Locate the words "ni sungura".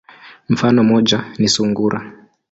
1.39-2.13